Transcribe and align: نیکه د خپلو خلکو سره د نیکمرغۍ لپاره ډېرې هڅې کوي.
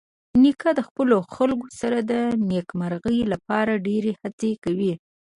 نیکه 0.41 0.69
د 0.75 0.79
خپلو 0.87 1.17
خلکو 1.35 1.67
سره 1.81 1.97
د 2.11 2.13
نیکمرغۍ 2.51 3.19
لپاره 3.33 3.81
ډېرې 3.87 4.11
هڅې 4.21 4.51
کوي. 4.63 4.93